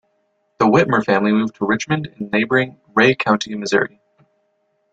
[0.57, 3.99] The Whitmer family moved to Richmond in neighboring Ray County, Missouri.